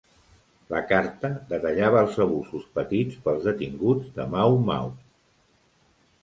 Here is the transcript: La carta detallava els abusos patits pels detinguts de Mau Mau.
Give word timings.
La 0.69 0.79
carta 0.91 1.29
detallava 1.51 1.99
els 2.05 2.17
abusos 2.25 2.63
patits 2.79 3.19
pels 3.27 3.45
detinguts 3.49 4.09
de 4.17 4.27
Mau 4.33 4.59
Mau. 4.71 4.91